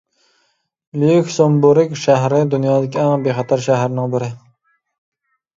لىيۇكسېمبۇرگ 1.03 1.93
شەھىرى 2.05 2.39
دۇنيادىكى 2.53 3.03
ئەڭ 3.05 3.27
بىخەتەر 3.29 3.63
شەھەرنىڭ 3.67 4.17
بىرى. 4.17 4.31